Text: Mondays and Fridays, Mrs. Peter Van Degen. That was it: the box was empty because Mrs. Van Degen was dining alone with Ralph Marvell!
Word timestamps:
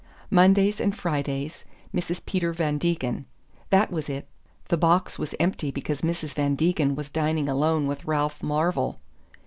Mondays 0.31 0.81
and 0.81 0.97
Fridays, 0.97 1.63
Mrs. 1.93 2.25
Peter 2.25 2.53
Van 2.53 2.79
Degen. 2.79 3.27
That 3.69 3.91
was 3.91 4.09
it: 4.09 4.27
the 4.69 4.75
box 4.75 5.19
was 5.19 5.35
empty 5.39 5.69
because 5.69 6.01
Mrs. 6.01 6.33
Van 6.33 6.55
Degen 6.55 6.95
was 6.95 7.11
dining 7.11 7.47
alone 7.47 7.85
with 7.85 8.05
Ralph 8.05 8.41
Marvell! 8.41 8.99